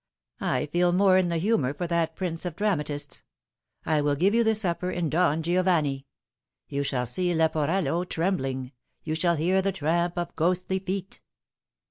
[0.41, 3.21] "I feel more in the humour for that prince of dramatists.
[3.85, 6.07] I will give you the supper in Don Giovanni.
[6.67, 8.71] You shall see Leporello trembling.
[9.03, 11.21] You shall hear the tramp of ghostly feet."